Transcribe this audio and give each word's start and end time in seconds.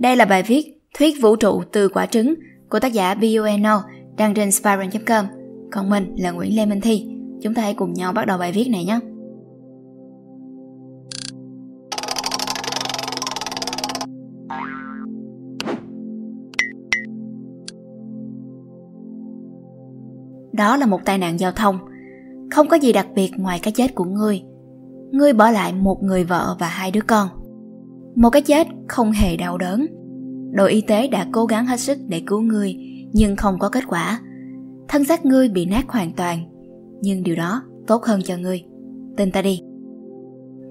Đây 0.00 0.16
là 0.16 0.24
bài 0.24 0.42
viết 0.42 0.80
Thuyết 0.98 1.22
vũ 1.22 1.36
trụ 1.36 1.62
từ 1.72 1.88
quả 1.88 2.06
trứng 2.06 2.34
của 2.70 2.80
tác 2.80 2.92
giả 2.92 3.14
BUNO 3.14 3.82
đăng 4.16 4.34
trên 4.34 4.52
spiron.com. 4.52 5.24
Còn 5.72 5.90
mình 5.90 6.14
là 6.16 6.30
Nguyễn 6.30 6.56
Lê 6.56 6.66
Minh 6.66 6.80
Thi. 6.80 7.06
Chúng 7.42 7.54
ta 7.54 7.62
hãy 7.62 7.74
cùng 7.74 7.92
nhau 7.92 8.12
bắt 8.12 8.24
đầu 8.26 8.38
bài 8.38 8.52
viết 8.52 8.68
này 8.68 8.84
nhé. 8.84 8.98
Đó 20.52 20.76
là 20.76 20.86
một 20.86 21.00
tai 21.04 21.18
nạn 21.18 21.40
giao 21.40 21.52
thông. 21.52 21.78
Không 22.50 22.68
có 22.68 22.76
gì 22.76 22.92
đặc 22.92 23.06
biệt 23.14 23.30
ngoài 23.36 23.60
cái 23.62 23.72
chết 23.72 23.94
của 23.94 24.04
ngươi. 24.04 24.42
Ngươi 25.12 25.32
bỏ 25.32 25.50
lại 25.50 25.72
một 25.72 26.02
người 26.02 26.24
vợ 26.24 26.56
và 26.58 26.68
hai 26.68 26.90
đứa 26.90 27.00
con. 27.06 27.39
Một 28.14 28.30
cái 28.30 28.42
chết 28.42 28.66
không 28.88 29.10
hề 29.12 29.36
đau 29.36 29.58
đớn. 29.58 29.86
Đội 30.52 30.72
y 30.72 30.80
tế 30.80 31.08
đã 31.08 31.26
cố 31.32 31.46
gắng 31.46 31.66
hết 31.66 31.80
sức 31.80 31.98
để 32.08 32.22
cứu 32.26 32.40
ngươi, 32.40 32.76
nhưng 33.12 33.36
không 33.36 33.58
có 33.58 33.68
kết 33.68 33.84
quả. 33.88 34.20
Thân 34.88 35.04
xác 35.04 35.24
ngươi 35.24 35.48
bị 35.48 35.66
nát 35.66 35.88
hoàn 35.88 36.12
toàn, 36.12 36.38
nhưng 37.00 37.22
điều 37.22 37.36
đó 37.36 37.62
tốt 37.86 38.02
hơn 38.04 38.20
cho 38.24 38.36
ngươi. 38.36 38.62
Tin 39.16 39.32
ta 39.32 39.42
đi. 39.42 39.60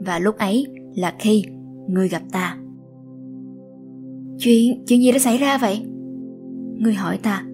Và 0.05 0.19
lúc 0.19 0.37
ấy 0.37 0.65
là 0.95 1.13
khi 1.19 1.43
ngươi 1.87 2.07
gặp 2.07 2.21
ta. 2.31 2.57
Chuyện, 4.37 4.83
chuyện 4.87 5.01
gì 5.01 5.11
đã 5.11 5.19
xảy 5.19 5.37
ra 5.37 5.57
vậy? 5.57 5.81
Ngươi 6.77 6.93
hỏi 6.93 7.19
ta, 7.23 7.45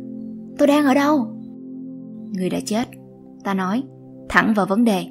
tôi 0.57 0.67
đang 0.67 0.85
ở 0.85 0.93
đâu? 0.93 1.27
Ngươi 2.37 2.49
đã 2.49 2.59
chết, 2.65 2.87
ta 3.43 3.53
nói, 3.53 3.83
thẳng 4.29 4.53
vào 4.55 4.65
vấn 4.65 4.83
đề. 4.83 5.05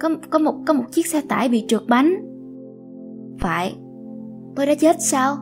Có, 0.00 0.10
có, 0.30 0.38
một, 0.38 0.54
có 0.66 0.74
một 0.74 0.84
chiếc 0.92 1.06
xe 1.06 1.20
tải 1.28 1.48
bị 1.48 1.64
trượt 1.68 1.82
bánh. 1.88 2.14
Phải, 3.38 3.74
tôi 4.56 4.66
đã 4.66 4.74
chết 4.74 4.96
sao? 5.00 5.36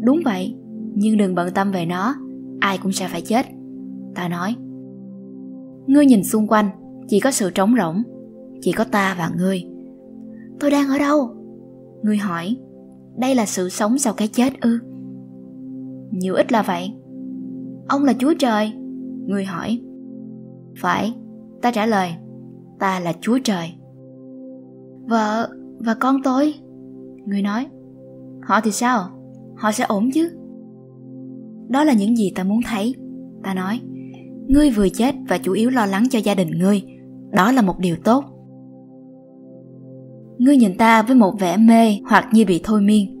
Đúng 0.00 0.20
vậy, 0.24 0.56
nhưng 0.94 1.16
đừng 1.16 1.34
bận 1.34 1.48
tâm 1.54 1.72
về 1.72 1.86
nó, 1.86 2.14
ai 2.60 2.78
cũng 2.82 2.92
sẽ 2.92 3.08
phải 3.08 3.20
chết. 3.20 3.46
Ta 4.14 4.28
nói. 4.28 4.56
Ngươi 5.86 6.06
nhìn 6.06 6.24
xung 6.24 6.46
quanh, 6.46 6.70
chỉ 7.08 7.20
có 7.20 7.30
sự 7.30 7.50
trống 7.50 7.74
rỗng, 7.78 8.02
chỉ 8.60 8.72
có 8.72 8.84
ta 8.84 9.16
và 9.18 9.30
ngươi. 9.36 9.64
Tôi 10.60 10.70
đang 10.70 10.88
ở 10.88 10.98
đâu? 10.98 11.28
Ngươi 12.02 12.16
hỏi, 12.16 12.56
đây 13.18 13.34
là 13.34 13.46
sự 13.46 13.68
sống 13.68 13.98
sau 13.98 14.12
cái 14.12 14.28
chết 14.28 14.60
ư? 14.60 14.78
Nhiều 16.10 16.34
ít 16.34 16.52
là 16.52 16.62
vậy. 16.62 16.92
Ông 17.88 18.04
là 18.04 18.12
Chúa 18.18 18.34
Trời. 18.38 18.72
Ngươi 19.26 19.44
hỏi. 19.44 19.80
Phải, 20.78 21.14
ta 21.62 21.70
trả 21.70 21.86
lời. 21.86 22.10
Ta 22.78 23.00
là 23.00 23.12
Chúa 23.20 23.38
Trời. 23.44 23.72
Vợ 25.08 25.48
và 25.78 25.94
con 25.94 26.16
tôi. 26.24 26.54
Ngươi 27.30 27.42
nói. 27.42 27.66
Họ 28.42 28.60
thì 28.60 28.70
sao? 28.70 29.08
Họ 29.56 29.72
sẽ 29.72 29.84
ổn 29.84 30.10
chứ? 30.14 30.30
Đó 31.68 31.84
là 31.84 31.92
những 31.92 32.16
gì 32.16 32.32
ta 32.34 32.44
muốn 32.44 32.60
thấy. 32.66 32.94
Ta 33.42 33.54
nói. 33.54 33.80
Ngươi 34.48 34.70
vừa 34.70 34.88
chết 34.88 35.14
và 35.28 35.38
chủ 35.38 35.52
yếu 35.52 35.70
lo 35.70 35.86
lắng 35.86 36.04
cho 36.10 36.18
gia 36.18 36.34
đình 36.34 36.50
ngươi. 36.50 36.82
Đó 37.30 37.52
là 37.52 37.62
một 37.62 37.78
điều 37.78 37.96
tốt. 38.04 38.24
Ngươi 40.38 40.56
nhìn 40.56 40.78
ta 40.78 41.02
với 41.02 41.16
một 41.16 41.40
vẻ 41.40 41.56
mê 41.56 41.98
hoặc 42.08 42.28
như 42.32 42.44
bị 42.46 42.60
thôi 42.64 42.80
miên. 42.80 43.16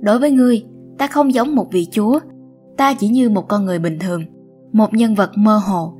Đối 0.00 0.18
với 0.18 0.30
ngươi, 0.30 0.64
ta 0.98 1.06
không 1.06 1.34
giống 1.34 1.54
một 1.54 1.66
vị 1.72 1.86
chúa. 1.90 2.20
Ta 2.76 2.94
chỉ 2.94 3.08
như 3.08 3.30
một 3.30 3.48
con 3.48 3.64
người 3.64 3.78
bình 3.78 3.98
thường, 4.00 4.22
một 4.72 4.94
nhân 4.94 5.14
vật 5.14 5.30
mơ 5.36 5.60
hồ, 5.68 5.94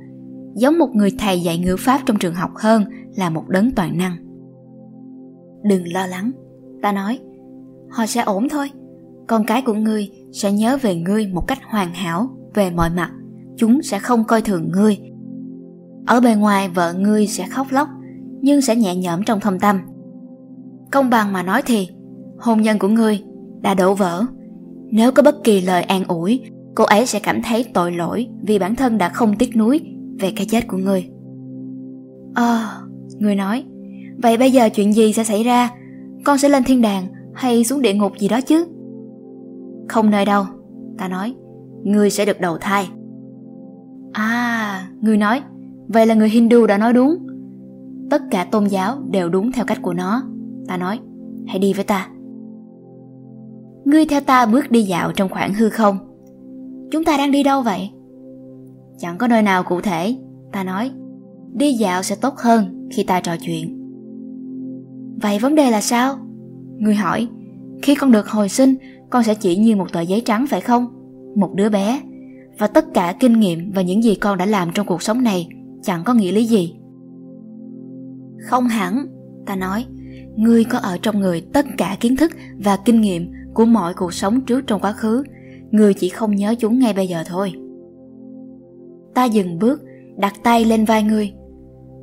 giống 0.55 0.79
một 0.79 0.89
người 0.93 1.11
thầy 1.19 1.39
dạy 1.39 1.57
ngữ 1.57 1.75
pháp 1.79 2.01
trong 2.05 2.17
trường 2.17 2.33
học 2.33 2.51
hơn 2.55 2.83
là 3.15 3.29
một 3.29 3.43
đấng 3.47 3.71
toàn 3.75 3.97
năng. 3.97 4.15
Đừng 5.63 5.93
lo 5.93 6.07
lắng, 6.07 6.31
ta 6.81 6.91
nói, 6.91 7.19
họ 7.89 8.05
sẽ 8.05 8.21
ổn 8.21 8.49
thôi. 8.49 8.71
Con 9.27 9.45
cái 9.45 9.61
của 9.61 9.73
ngươi 9.73 10.09
sẽ 10.33 10.51
nhớ 10.51 10.77
về 10.81 10.95
ngươi 10.95 11.27
một 11.27 11.47
cách 11.47 11.59
hoàn 11.65 11.93
hảo 11.93 12.29
về 12.53 12.71
mọi 12.71 12.89
mặt, 12.89 13.11
chúng 13.57 13.81
sẽ 13.81 13.99
không 13.99 14.23
coi 14.23 14.41
thường 14.41 14.71
ngươi. 14.71 14.97
Ở 16.05 16.19
bề 16.19 16.35
ngoài 16.35 16.69
vợ 16.69 16.93
ngươi 16.93 17.27
sẽ 17.27 17.45
khóc 17.49 17.67
lóc, 17.69 17.87
nhưng 18.41 18.61
sẽ 18.61 18.75
nhẹ 18.75 18.95
nhõm 18.95 19.23
trong 19.23 19.39
thâm 19.39 19.59
tâm. 19.59 19.79
Công 20.91 21.09
bằng 21.09 21.33
mà 21.33 21.43
nói 21.43 21.61
thì, 21.65 21.87
hôn 22.39 22.61
nhân 22.61 22.79
của 22.79 22.87
ngươi 22.87 23.23
đã 23.61 23.73
đổ 23.73 23.93
vỡ. 23.93 24.25
Nếu 24.91 25.11
có 25.11 25.23
bất 25.23 25.43
kỳ 25.43 25.61
lời 25.61 25.83
an 25.83 26.03
ủi, 26.07 26.41
cô 26.75 26.83
ấy 26.83 27.05
sẽ 27.05 27.19
cảm 27.19 27.41
thấy 27.41 27.65
tội 27.73 27.91
lỗi 27.91 28.27
vì 28.41 28.59
bản 28.59 28.75
thân 28.75 28.97
đã 28.97 29.09
không 29.09 29.37
tiếc 29.37 29.55
nuối 29.55 29.81
về 30.19 30.31
cái 30.35 30.45
chết 30.49 30.67
của 30.67 30.77
ngươi. 30.77 31.09
Ờ, 32.35 32.43
à, 32.43 32.81
người 33.19 33.35
nói, 33.35 33.63
vậy 34.17 34.37
bây 34.37 34.51
giờ 34.51 34.69
chuyện 34.69 34.93
gì 34.93 35.13
sẽ 35.13 35.23
xảy 35.23 35.43
ra? 35.43 35.69
Con 36.25 36.37
sẽ 36.37 36.49
lên 36.49 36.63
thiên 36.63 36.81
đàng 36.81 37.07
hay 37.39 37.63
xuống 37.63 37.81
địa 37.81 37.93
ngục 37.93 38.11
gì 38.19 38.27
đó 38.27 38.41
chứ? 38.41 38.65
Không 39.89 40.09
nơi 40.09 40.25
đâu, 40.25 40.43
ta 40.97 41.07
nói, 41.07 41.35
ngươi 41.83 42.09
sẽ 42.09 42.25
được 42.25 42.39
đầu 42.41 42.57
thai. 42.57 42.89
À, 44.13 44.87
ngươi 45.01 45.17
nói, 45.17 45.41
vậy 45.87 46.05
là 46.05 46.15
người 46.15 46.29
Hindu 46.29 46.67
đã 46.67 46.77
nói 46.77 46.93
đúng. 46.93 47.17
Tất 48.09 48.21
cả 48.31 48.43
tôn 48.43 48.65
giáo 48.65 48.97
đều 49.11 49.29
đúng 49.29 49.51
theo 49.51 49.65
cách 49.65 49.81
của 49.81 49.93
nó. 49.93 50.23
Ta 50.67 50.77
nói, 50.77 50.99
hãy 51.47 51.59
đi 51.59 51.73
với 51.73 51.83
ta. 51.83 52.09
Ngươi 53.85 54.05
theo 54.05 54.21
ta 54.21 54.45
bước 54.45 54.71
đi 54.71 54.83
dạo 54.83 55.11
trong 55.15 55.29
khoảng 55.29 55.53
hư 55.53 55.69
không. 55.69 55.97
Chúng 56.91 57.03
ta 57.03 57.17
đang 57.17 57.31
đi 57.31 57.43
đâu 57.43 57.61
vậy? 57.61 57.89
Chẳng 58.97 59.17
có 59.17 59.27
nơi 59.27 59.41
nào 59.41 59.63
cụ 59.63 59.81
thể, 59.81 60.15
ta 60.51 60.63
nói. 60.63 60.91
Đi 61.53 61.73
dạo 61.73 62.03
sẽ 62.03 62.15
tốt 62.15 62.33
hơn 62.37 62.89
khi 62.91 63.03
ta 63.03 63.21
trò 63.21 63.35
chuyện. 63.45 63.79
Vậy 65.21 65.39
vấn 65.39 65.55
đề 65.55 65.71
là 65.71 65.81
sao? 65.81 66.17
Người 66.79 66.95
hỏi, 66.95 67.27
khi 67.81 67.95
con 67.95 68.11
được 68.11 68.27
hồi 68.27 68.49
sinh, 68.49 68.75
con 69.09 69.23
sẽ 69.23 69.35
chỉ 69.35 69.55
như 69.55 69.75
một 69.75 69.93
tờ 69.93 70.01
giấy 70.01 70.21
trắng 70.21 70.45
phải 70.47 70.61
không? 70.61 70.87
Một 71.35 71.53
đứa 71.55 71.69
bé. 71.69 72.01
Và 72.57 72.67
tất 72.67 72.85
cả 72.93 73.15
kinh 73.19 73.39
nghiệm 73.39 73.71
và 73.71 73.81
những 73.81 74.03
gì 74.03 74.15
con 74.15 74.37
đã 74.37 74.45
làm 74.45 74.69
trong 74.73 74.87
cuộc 74.87 75.01
sống 75.01 75.23
này 75.23 75.47
chẳng 75.81 76.03
có 76.03 76.13
nghĩa 76.13 76.31
lý 76.31 76.45
gì. 76.45 76.75
Không 78.39 78.67
hẳn, 78.67 79.05
ta 79.45 79.55
nói, 79.55 79.85
ngươi 80.35 80.63
có 80.63 80.77
ở 80.77 80.97
trong 81.01 81.19
người 81.19 81.41
tất 81.53 81.65
cả 81.77 81.97
kiến 81.99 82.17
thức 82.17 82.31
và 82.57 82.77
kinh 82.85 83.01
nghiệm 83.01 83.31
của 83.53 83.65
mọi 83.65 83.93
cuộc 83.93 84.13
sống 84.13 84.41
trước 84.41 84.67
trong 84.67 84.81
quá 84.81 84.91
khứ, 84.91 85.23
ngươi 85.71 85.93
chỉ 85.93 86.09
không 86.09 86.35
nhớ 86.35 86.55
chúng 86.59 86.79
ngay 86.79 86.93
bây 86.93 87.07
giờ 87.07 87.23
thôi. 87.25 87.53
Ta 89.15 89.25
dừng 89.25 89.59
bước, 89.59 89.81
đặt 90.17 90.33
tay 90.43 90.65
lên 90.65 90.85
vai 90.85 91.03
ngươi. 91.03 91.33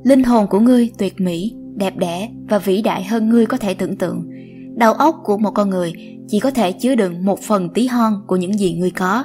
Linh 0.03 0.23
hồn 0.23 0.47
của 0.49 0.59
ngươi 0.59 0.91
tuyệt 0.97 1.21
mỹ, 1.21 1.55
đẹp 1.75 1.97
đẽ 1.97 2.29
và 2.49 2.59
vĩ 2.59 2.81
đại 2.81 3.03
hơn 3.03 3.29
ngươi 3.29 3.45
có 3.45 3.57
thể 3.57 3.73
tưởng 3.73 3.95
tượng. 3.95 4.29
Đầu 4.77 4.93
óc 4.93 5.21
của 5.23 5.37
một 5.37 5.51
con 5.51 5.69
người 5.69 5.93
chỉ 6.27 6.39
có 6.39 6.51
thể 6.51 6.71
chứa 6.71 6.95
đựng 6.95 7.25
một 7.25 7.39
phần 7.39 7.69
tí 7.69 7.87
hon 7.87 8.13
của 8.27 8.35
những 8.35 8.59
gì 8.59 8.73
ngươi 8.73 8.91
có. 8.91 9.23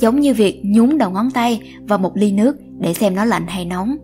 Giống 0.00 0.20
như 0.20 0.34
việc 0.34 0.62
nhúng 0.64 0.98
đầu 0.98 1.10
ngón 1.10 1.30
tay 1.30 1.60
vào 1.88 1.98
một 1.98 2.16
ly 2.16 2.32
nước 2.32 2.56
để 2.78 2.94
xem 2.94 3.14
nó 3.14 3.24
lạnh 3.24 3.46
hay 3.48 3.64
nóng. 3.64 3.96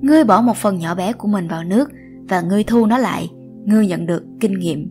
Ngươi 0.00 0.24
bỏ 0.24 0.40
một 0.40 0.56
phần 0.56 0.78
nhỏ 0.78 0.94
bé 0.94 1.12
của 1.12 1.28
mình 1.28 1.48
vào 1.48 1.64
nước 1.64 1.90
và 2.28 2.40
ngươi 2.40 2.64
thu 2.64 2.86
nó 2.86 2.98
lại, 2.98 3.30
ngươi 3.64 3.86
nhận 3.86 4.06
được 4.06 4.24
kinh 4.40 4.58
nghiệm. 4.58 4.90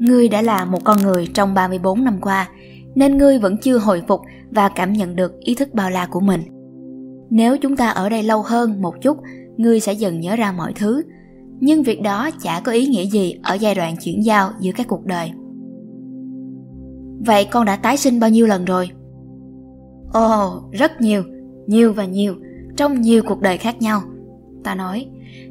Ngươi 0.00 0.28
đã 0.28 0.42
là 0.42 0.64
một 0.64 0.84
con 0.84 0.98
người 1.02 1.28
trong 1.34 1.54
34 1.54 2.04
năm 2.04 2.18
qua, 2.20 2.48
nên 2.94 3.18
ngươi 3.18 3.38
vẫn 3.38 3.56
chưa 3.56 3.78
hồi 3.78 4.02
phục 4.08 4.20
và 4.50 4.68
cảm 4.68 4.92
nhận 4.92 5.16
được 5.16 5.40
ý 5.40 5.54
thức 5.54 5.74
bao 5.74 5.90
la 5.90 6.06
của 6.06 6.20
mình. 6.20 6.40
Nếu 7.30 7.56
chúng 7.58 7.76
ta 7.76 7.88
ở 7.88 8.08
đây 8.08 8.22
lâu 8.22 8.42
hơn 8.42 8.82
một 8.82 8.94
chút, 9.02 9.16
ngươi 9.56 9.80
sẽ 9.80 9.92
dần 9.92 10.20
nhớ 10.20 10.36
ra 10.36 10.52
mọi 10.52 10.72
thứ, 10.76 11.02
nhưng 11.60 11.82
việc 11.82 12.02
đó 12.02 12.30
chả 12.42 12.60
có 12.64 12.72
ý 12.72 12.86
nghĩa 12.86 13.06
gì 13.06 13.34
ở 13.42 13.54
giai 13.54 13.74
đoạn 13.74 13.96
chuyển 14.04 14.24
giao 14.24 14.50
giữa 14.60 14.72
các 14.76 14.88
cuộc 14.88 15.04
đời. 15.04 15.30
Vậy 17.26 17.44
con 17.50 17.64
đã 17.64 17.76
tái 17.76 17.96
sinh 17.96 18.20
bao 18.20 18.30
nhiêu 18.30 18.46
lần 18.46 18.64
rồi? 18.64 18.90
Ồ, 20.12 20.46
oh, 20.46 20.72
rất 20.72 21.00
nhiều, 21.00 21.22
nhiều 21.66 21.92
và 21.92 22.04
nhiều, 22.04 22.34
trong 22.76 23.00
nhiều 23.00 23.22
cuộc 23.26 23.40
đời 23.40 23.58
khác 23.58 23.82
nhau. 23.82 24.00
Ta 24.64 24.74
nói, 24.74 25.06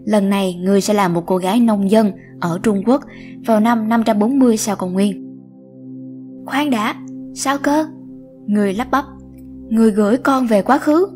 lần 0.06 0.30
này 0.30 0.54
người 0.54 0.82
sẽ 0.82 0.94
là 0.94 1.08
một 1.08 1.24
cô 1.26 1.38
gái 1.38 1.60
nông 1.60 1.92
dân 1.92 2.12
ở 2.40 2.60
Trung 2.64 2.84
Quốc 2.86 3.04
vào 3.46 3.60
năm 3.60 3.90
540 3.90 4.58
sau 4.58 4.76
công 4.76 4.94
nguyên. 4.94 5.40
Khoan 6.46 6.70
đã, 6.70 6.96
sao 7.36 7.58
cơ? 7.58 7.86
Người 8.46 8.74
lắp 8.74 8.88
bắp, 8.92 9.06
người 9.70 9.92
gửi 9.92 10.18
con 10.18 10.48
về 10.48 10.62
quá 10.62 10.78
khứ. 10.78 11.08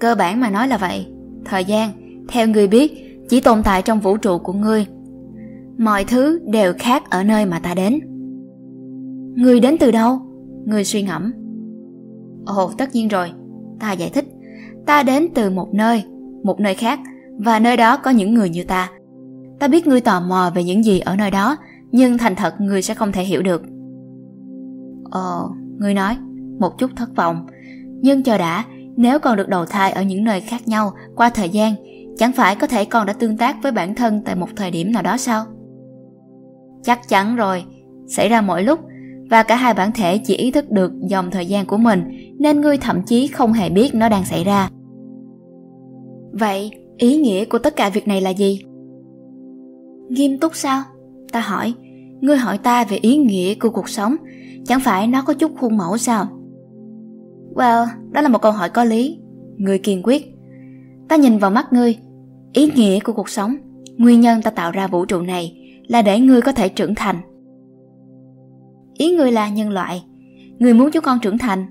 Cơ 0.00 0.14
bản 0.14 0.40
mà 0.40 0.50
nói 0.50 0.68
là 0.68 0.76
vậy, 0.76 1.06
thời 1.44 1.64
gian, 1.64 1.90
theo 2.28 2.48
người 2.48 2.68
biết, 2.68 3.11
chỉ 3.32 3.40
tồn 3.40 3.62
tại 3.62 3.82
trong 3.82 4.00
vũ 4.00 4.16
trụ 4.16 4.38
của 4.38 4.52
ngươi. 4.52 4.86
Mọi 5.78 6.04
thứ 6.04 6.40
đều 6.52 6.72
khác 6.78 7.10
ở 7.10 7.24
nơi 7.24 7.46
mà 7.46 7.58
ta 7.58 7.74
đến. 7.74 8.00
Người 9.36 9.60
đến 9.60 9.76
từ 9.80 9.90
đâu? 9.90 10.18
Người 10.64 10.84
suy 10.84 11.02
ngẫm. 11.02 11.32
Ồ, 12.46 12.70
tất 12.78 12.94
nhiên 12.94 13.08
rồi, 13.08 13.32
ta 13.80 13.92
giải 13.92 14.10
thích. 14.14 14.24
Ta 14.86 15.02
đến 15.02 15.28
từ 15.34 15.50
một 15.50 15.68
nơi, 15.74 16.04
một 16.44 16.60
nơi 16.60 16.74
khác, 16.74 17.00
và 17.38 17.58
nơi 17.58 17.76
đó 17.76 17.96
có 17.96 18.10
những 18.10 18.34
người 18.34 18.50
như 18.50 18.64
ta. 18.64 18.90
Ta 19.60 19.68
biết 19.68 19.86
ngươi 19.86 20.00
tò 20.00 20.20
mò 20.20 20.50
về 20.54 20.64
những 20.64 20.84
gì 20.84 20.98
ở 20.98 21.16
nơi 21.16 21.30
đó, 21.30 21.56
nhưng 21.92 22.18
thành 22.18 22.34
thật 22.36 22.60
ngươi 22.60 22.82
sẽ 22.82 22.94
không 22.94 23.12
thể 23.12 23.24
hiểu 23.24 23.42
được. 23.42 23.62
Ồ, 25.10 25.50
ngươi 25.78 25.94
nói, 25.94 26.16
một 26.58 26.78
chút 26.78 26.90
thất 26.96 27.16
vọng. 27.16 27.46
Nhưng 28.00 28.22
chờ 28.22 28.38
đã, 28.38 28.64
nếu 28.96 29.18
còn 29.18 29.36
được 29.36 29.48
đầu 29.48 29.66
thai 29.66 29.92
ở 29.92 30.02
những 30.02 30.24
nơi 30.24 30.40
khác 30.40 30.68
nhau 30.68 30.92
qua 31.16 31.30
thời 31.30 31.48
gian, 31.48 31.74
chẳng 32.16 32.32
phải 32.32 32.56
có 32.56 32.66
thể 32.66 32.84
con 32.84 33.06
đã 33.06 33.12
tương 33.12 33.36
tác 33.36 33.56
với 33.62 33.72
bản 33.72 33.94
thân 33.94 34.22
tại 34.24 34.34
một 34.34 34.48
thời 34.56 34.70
điểm 34.70 34.92
nào 34.92 35.02
đó 35.02 35.16
sao? 35.16 35.44
Chắc 36.82 37.08
chắn 37.08 37.36
rồi, 37.36 37.64
xảy 38.06 38.28
ra 38.28 38.40
mỗi 38.40 38.62
lúc 38.62 38.80
và 39.30 39.42
cả 39.42 39.56
hai 39.56 39.74
bản 39.74 39.92
thể 39.94 40.18
chỉ 40.18 40.36
ý 40.36 40.50
thức 40.50 40.70
được 40.70 40.92
dòng 41.08 41.30
thời 41.30 41.46
gian 41.46 41.66
của 41.66 41.76
mình 41.76 42.04
nên 42.38 42.60
ngươi 42.60 42.76
thậm 42.78 43.02
chí 43.02 43.26
không 43.26 43.52
hề 43.52 43.70
biết 43.70 43.94
nó 43.94 44.08
đang 44.08 44.24
xảy 44.24 44.44
ra. 44.44 44.68
Vậy, 46.32 46.70
ý 46.96 47.16
nghĩa 47.16 47.44
của 47.44 47.58
tất 47.58 47.76
cả 47.76 47.88
việc 47.88 48.08
này 48.08 48.20
là 48.20 48.30
gì? 48.30 48.60
Nghiêm 50.08 50.38
túc 50.38 50.54
sao? 50.54 50.82
Ta 51.32 51.40
hỏi, 51.40 51.74
ngươi 52.20 52.36
hỏi 52.36 52.58
ta 52.58 52.84
về 52.84 52.96
ý 52.96 53.16
nghĩa 53.16 53.54
của 53.54 53.70
cuộc 53.70 53.88
sống, 53.88 54.16
chẳng 54.66 54.80
phải 54.80 55.06
nó 55.06 55.22
có 55.26 55.34
chút 55.34 55.52
khuôn 55.60 55.76
mẫu 55.76 55.98
sao? 55.98 56.26
Well, 57.54 57.86
đó 58.10 58.20
là 58.20 58.28
một 58.28 58.42
câu 58.42 58.52
hỏi 58.52 58.68
có 58.68 58.84
lý. 58.84 59.18
người 59.56 59.78
kiên 59.78 60.02
quyết. 60.02 60.31
Ta 61.08 61.16
nhìn 61.16 61.38
vào 61.38 61.50
mắt 61.50 61.72
ngươi, 61.72 61.98
ý 62.52 62.70
nghĩa 62.70 63.00
của 63.00 63.12
cuộc 63.12 63.28
sống, 63.28 63.56
nguyên 63.96 64.20
nhân 64.20 64.42
ta 64.42 64.50
tạo 64.50 64.70
ra 64.70 64.86
vũ 64.86 65.04
trụ 65.04 65.20
này 65.20 65.58
là 65.88 66.02
để 66.02 66.20
ngươi 66.20 66.42
có 66.42 66.52
thể 66.52 66.68
trưởng 66.68 66.94
thành. 66.94 67.20
Ý 68.94 69.16
ngươi 69.16 69.32
là 69.32 69.48
nhân 69.48 69.70
loại, 69.70 70.04
ngươi 70.58 70.74
muốn 70.74 70.90
chúng 70.90 71.04
con 71.04 71.18
trưởng 71.22 71.38
thành. 71.38 71.66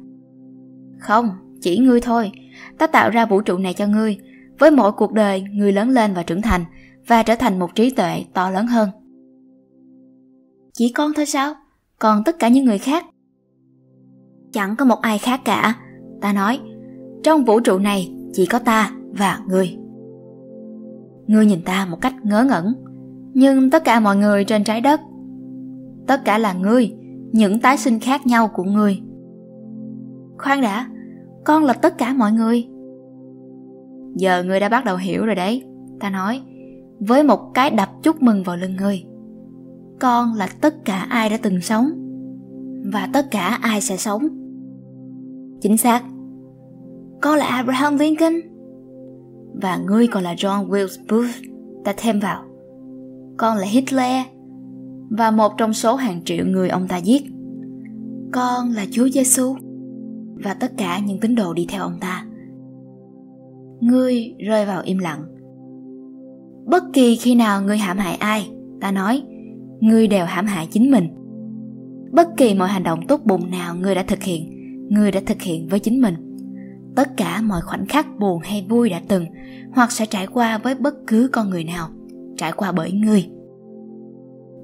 Không, 1.00 1.30
chỉ 1.62 1.78
ngươi 1.78 2.02
thôi, 2.02 2.32
ta 2.78 2.88
tạo 2.88 3.10
ra 3.10 3.26
vũ 3.26 3.42
trụ 3.42 3.58
này 3.58 3.74
cho 3.74 3.88
ngươi, 3.88 4.18
với 4.60 4.72
mỗi 4.72 4.92
cuộc 4.92 5.12
đời 5.12 5.42
ngươi 5.42 5.72
lớn 5.72 5.90
lên 5.90 6.14
và 6.14 6.24
trưởng 6.24 6.42
thành 6.42 6.66
và 7.08 7.24
trở 7.24 7.36
thành 7.36 7.60
một 7.60 7.76
trí 7.76 7.90
tuệ 7.90 8.24
to 8.34 8.50
lớn 8.50 8.68
hơn. 8.68 8.90
Chỉ 10.74 10.90
con 10.90 11.12
thôi 11.16 11.26
sao? 11.26 11.54
Còn 12.00 12.24
tất 12.24 12.40
cả 12.40 12.48
những 12.48 12.66
người 12.66 12.78
khác? 12.78 13.06
Chẳng 14.54 14.76
có 14.76 14.86
một 14.86 15.02
ai 15.02 15.18
khác 15.18 15.42
cả, 15.46 15.76
ta 16.22 16.34
nói. 16.34 16.60
Trong 17.24 17.46
vũ 17.46 17.60
trụ 17.60 17.80
này 17.80 18.12
chỉ 18.34 18.46
có 18.46 18.60
ta 18.60 18.92
và 19.12 19.40
ngươi. 19.48 19.78
Ngươi 21.28 21.46
nhìn 21.46 21.62
ta 21.66 21.88
một 21.92 21.98
cách 22.02 22.14
ngớ 22.24 22.44
ngẩn, 22.44 22.74
nhưng 23.34 23.70
tất 23.70 23.84
cả 23.84 24.00
mọi 24.00 24.18
người 24.18 24.46
trên 24.46 24.64
trái 24.64 24.82
đất, 24.82 25.00
tất 26.08 26.26
cả 26.26 26.38
là 26.38 26.54
ngươi, 26.54 26.94
những 27.32 27.60
tái 27.60 27.78
sinh 27.78 28.00
khác 28.00 28.28
nhau 28.28 28.48
của 28.48 28.64
ngươi. 28.64 29.02
Khoan 30.38 30.62
đã, 30.62 30.88
con 31.46 31.64
là 31.64 31.74
tất 31.74 31.98
cả 31.98 32.14
mọi 32.14 32.32
người. 32.32 32.68
Giờ 34.16 34.44
ngươi 34.44 34.60
đã 34.60 34.70
bắt 34.70 34.86
đầu 34.86 34.98
hiểu 34.98 35.26
rồi 35.26 35.36
đấy, 35.36 35.64
ta 36.00 36.10
nói, 36.10 36.42
với 37.00 37.24
một 37.24 37.40
cái 37.54 37.70
đập 37.70 37.90
chúc 38.04 38.22
mừng 38.22 38.44
vào 38.44 38.58
lưng 38.58 38.76
ngươi. 38.76 39.04
Con 40.00 40.34
là 40.34 40.48
tất 40.62 40.86
cả 40.86 41.08
ai 41.10 41.30
đã 41.30 41.38
từng 41.42 41.62
sống 41.62 41.92
và 42.94 43.10
tất 43.14 43.32
cả 43.32 43.60
ai 43.62 43.82
sẽ 43.82 43.98
sống. 43.98 44.28
Chính 45.62 45.78
xác. 45.78 46.04
Con 47.22 47.38
là 47.38 47.46
Abraham 47.46 47.98
Lincoln 47.98 48.51
và 49.62 49.78
ngươi 49.78 50.08
còn 50.08 50.24
là 50.24 50.34
John 50.34 50.68
Wilkes 50.70 50.98
Booth, 51.10 51.36
ta 51.84 51.94
thêm 51.98 52.20
vào. 52.20 52.44
Con 53.38 53.58
là 53.58 53.68
Hitler 53.68 54.26
và 55.10 55.32
một 55.32 55.52
trong 55.58 55.74
số 55.74 55.96
hàng 55.96 56.22
triệu 56.26 56.46
người 56.46 56.70
ông 56.70 56.88
ta 56.88 56.98
giết. 56.98 57.24
Con 58.32 58.72
là 58.72 58.86
Chúa 58.92 59.10
Giêsu 59.10 59.56
và 60.44 60.54
tất 60.54 60.72
cả 60.78 61.00
những 61.00 61.20
tín 61.20 61.36
đồ 61.36 61.54
đi 61.54 61.66
theo 61.70 61.84
ông 61.84 61.98
ta. 62.00 62.26
Ngươi 63.82 64.34
rơi 64.48 64.66
vào 64.66 64.82
im 64.86 64.98
lặng. 64.98 65.24
Bất 66.66 66.84
kỳ 66.94 67.16
khi 67.16 67.36
nào 67.36 67.62
ngươi 67.62 67.78
hãm 67.78 67.98
hại 67.98 68.16
ai, 68.16 68.50
ta 68.82 68.92
nói, 68.92 69.24
ngươi 69.80 70.08
đều 70.08 70.26
hãm 70.26 70.46
hại 70.46 70.68
chính 70.72 70.92
mình. 70.92 71.08
Bất 72.12 72.28
kỳ 72.38 72.54
mọi 72.54 72.68
hành 72.68 72.84
động 72.84 73.08
tốt 73.08 73.22
bụng 73.26 73.52
nào 73.52 73.76
ngươi 73.76 73.96
đã 73.96 74.04
thực 74.04 74.24
hiện, 74.24 74.50
ngươi 74.90 75.12
đã 75.12 75.22
thực 75.26 75.42
hiện 75.42 75.68
với 75.68 75.80
chính 75.80 76.02
mình. 76.02 76.31
Tất 76.96 77.18
cả 77.18 77.42
mọi 77.42 77.62
khoảnh 77.62 77.86
khắc 77.86 78.20
buồn 78.20 78.40
hay 78.44 78.66
vui 78.70 78.90
đã 78.90 79.02
từng 79.08 79.26
hoặc 79.74 79.92
sẽ 79.92 80.06
trải 80.06 80.28
qua 80.28 80.58
với 80.58 80.76
bất 80.76 80.94
cứ 81.08 81.30
con 81.32 81.50
người 81.50 81.64
nào, 81.64 81.90
trải 82.38 82.52
qua 82.52 82.72
bởi 82.72 82.92
ngươi. 82.92 83.30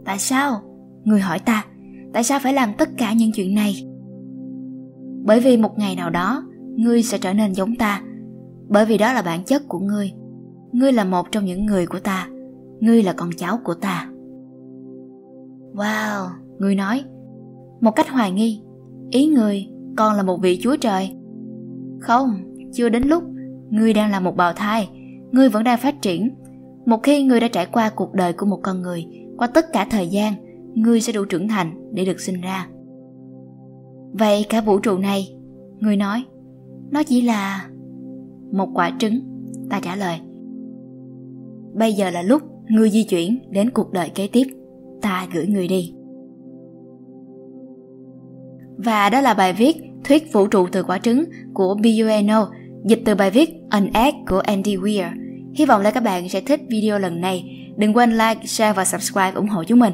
Tại 0.06 0.20
sao? 0.20 0.62
người 1.04 1.20
hỏi 1.20 1.40
ta, 1.40 1.66
tại 2.14 2.24
sao 2.24 2.40
phải 2.44 2.54
làm 2.54 2.74
tất 2.78 2.90
cả 2.98 3.14
những 3.14 3.32
chuyện 3.32 3.56
này? 3.56 3.88
Bởi 5.24 5.40
vì 5.40 5.58
một 5.58 5.78
ngày 5.78 5.96
nào 5.96 6.10
đó, 6.10 6.44
ngươi 6.76 7.04
sẽ 7.04 7.18
trở 7.18 7.34
nên 7.34 7.56
giống 7.56 7.76
ta. 7.76 8.02
Bởi 8.70 8.86
vì 8.86 8.98
đó 8.98 9.14
là 9.14 9.22
bản 9.22 9.44
chất 9.44 9.62
của 9.68 9.80
ngươi. 9.80 10.12
Ngươi 10.72 10.94
là 10.94 11.04
một 11.04 11.32
trong 11.32 11.46
những 11.46 11.66
người 11.66 11.86
của 11.86 12.00
ta. 12.00 12.28
Ngươi 12.80 13.04
là 13.04 13.14
con 13.14 13.30
cháu 13.38 13.60
của 13.64 13.74
ta. 13.74 14.10
Wow, 15.74 16.28
ngươi 16.60 16.76
nói. 16.76 17.04
Một 17.82 17.92
cách 17.92 18.10
hoài 18.10 18.32
nghi. 18.32 18.62
Ý 19.12 19.28
ngươi, 19.28 19.68
con 19.98 20.16
là 20.16 20.24
một 20.24 20.42
vị 20.42 20.60
chúa 20.64 20.76
trời. 20.76 21.16
Không, 22.00 22.30
chưa 22.74 22.90
đến 22.90 23.04
lúc. 23.04 23.24
Ngươi 23.70 23.94
đang 23.94 24.12
là 24.12 24.20
một 24.20 24.36
bào 24.36 24.54
thai. 24.54 24.90
Ngươi 25.32 25.50
vẫn 25.50 25.64
đang 25.64 25.80
phát 25.80 26.02
triển. 26.02 26.30
Một 26.88 27.04
khi 27.04 27.24
ngươi 27.24 27.40
đã 27.40 27.48
trải 27.48 27.66
qua 27.66 27.90
cuộc 27.96 28.14
đời 28.14 28.34
của 28.34 28.46
một 28.46 28.60
con 28.64 28.82
người, 28.82 29.06
qua 29.38 29.48
tất 29.48 29.66
cả 29.74 29.88
thời 29.90 30.08
gian, 30.08 30.34
ngươi 30.74 31.02
sẽ 31.02 31.14
đủ 31.14 31.26
trưởng 31.26 31.48
thành 31.48 31.92
để 31.94 32.06
được 32.06 32.20
sinh 32.20 32.42
ra. 32.42 32.68
Vậy 34.12 34.46
cả 34.50 34.62
vũ 34.62 34.80
trụ 34.80 34.98
này, 34.98 35.38
ngươi 35.80 35.98
nói, 35.98 36.24
nó 36.92 37.04
chỉ 37.04 37.22
là 37.22 37.70
một 38.52 38.70
quả 38.74 38.92
trứng, 39.00 39.20
ta 39.70 39.80
trả 39.84 39.96
lời. 39.96 40.20
Bây 41.74 41.94
giờ 41.94 42.10
là 42.10 42.22
lúc 42.22 42.42
ngươi 42.70 42.90
di 42.90 43.04
chuyển 43.04 43.40
đến 43.52 43.70
cuộc 43.70 43.92
đời 43.92 44.10
kế 44.10 44.28
tiếp, 44.28 44.48
ta 45.02 45.28
gửi 45.34 45.48
ngươi 45.48 45.68
đi. 45.68 45.94
Và 48.78 49.10
đó 49.10 49.22
là 49.22 49.34
bài 49.34 49.54
viết 49.54 49.78
Thuyết 50.08 50.34
vũ 50.34 50.48
trụ 50.48 50.68
từ 50.72 50.84
quả 50.84 50.98
trứng 50.98 51.26
của 51.54 51.76
Bueno, 51.76 52.48
dịch 52.86 53.02
từ 53.06 53.16
bài 53.16 53.32
viết 53.32 53.50
An 53.70 53.90
Egg 53.94 54.14
của 54.30 54.40
Andy 54.40 54.78
Weir. 54.78 55.10
Hy 55.56 55.66
vọng 55.66 55.82
là 55.82 55.92
các 55.92 56.04
bạn 56.04 56.30
sẽ 56.30 56.42
thích 56.42 56.62
video 56.70 57.00
lần 57.00 57.22
này. 57.22 57.44
Đừng 57.78 57.98
quên 57.98 58.12
like, 58.12 58.46
share 58.46 58.74
và 58.74 58.86
subscribe 58.86 59.32
ủng 59.32 59.48
hộ 59.48 59.64
chúng 59.64 59.80
mình. 59.80 59.94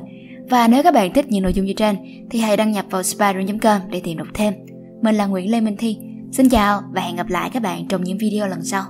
Và 0.50 0.68
nếu 0.68 0.84
các 0.84 0.94
bạn 0.94 1.14
thích 1.14 1.26
những 1.30 1.44
nội 1.44 1.54
dung 1.54 1.66
như 1.66 1.74
trên 1.74 1.96
thì 2.30 2.40
hãy 2.40 2.58
đăng 2.58 2.72
nhập 2.72 2.86
vào 2.90 3.04
spider.com 3.04 3.82
để 3.90 4.02
tìm 4.04 4.18
đọc 4.18 4.28
thêm. 4.34 4.54
Mình 5.02 5.16
là 5.16 5.26
Nguyễn 5.26 5.52
Lê 5.52 5.62
Minh 5.62 5.78
Thi. 5.78 5.98
Xin 6.32 6.50
chào 6.50 6.82
và 6.94 7.02
hẹn 7.02 7.16
gặp 7.16 7.30
lại 7.30 7.50
các 7.54 7.64
bạn 7.64 7.88
trong 7.88 8.04
những 8.04 8.18
video 8.18 8.48
lần 8.48 8.64
sau. 8.64 8.82